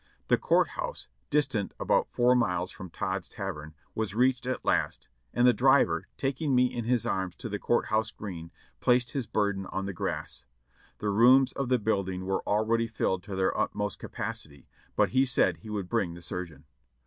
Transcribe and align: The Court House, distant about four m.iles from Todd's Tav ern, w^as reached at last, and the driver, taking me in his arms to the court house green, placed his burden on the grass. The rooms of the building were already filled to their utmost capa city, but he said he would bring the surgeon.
The 0.29 0.37
Court 0.39 0.69
House, 0.69 1.09
distant 1.29 1.73
about 1.79 2.09
four 2.09 2.31
m.iles 2.31 2.71
from 2.71 2.89
Todd's 2.89 3.29
Tav 3.29 3.55
ern, 3.55 3.75
w^as 3.95 4.15
reached 4.15 4.47
at 4.47 4.65
last, 4.65 5.09
and 5.31 5.45
the 5.45 5.53
driver, 5.53 6.07
taking 6.17 6.55
me 6.55 6.65
in 6.65 6.85
his 6.85 7.05
arms 7.05 7.35
to 7.35 7.47
the 7.49 7.59
court 7.59 7.89
house 7.89 8.09
green, 8.09 8.49
placed 8.79 9.11
his 9.11 9.27
burden 9.27 9.67
on 9.67 9.85
the 9.85 9.93
grass. 9.93 10.43
The 10.97 11.11
rooms 11.11 11.51
of 11.53 11.69
the 11.69 11.77
building 11.77 12.25
were 12.25 12.41
already 12.47 12.87
filled 12.87 13.21
to 13.25 13.35
their 13.35 13.55
utmost 13.55 13.99
capa 13.99 14.33
city, 14.33 14.67
but 14.95 15.09
he 15.11 15.23
said 15.23 15.57
he 15.57 15.69
would 15.69 15.87
bring 15.87 16.15
the 16.15 16.21
surgeon. 16.21 16.65